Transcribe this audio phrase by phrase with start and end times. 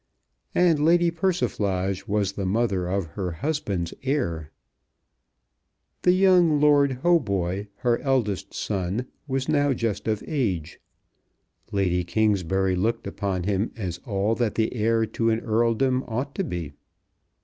[0.55, 4.49] And Lady Persiflage was the mother of her husband's heir.
[6.01, 10.79] The young Lord Hautboy, her eldest son, was now just of age.
[11.71, 16.43] Lady Kingsbury looked upon him as all that the heir to an earldom ought to
[16.43, 16.73] be.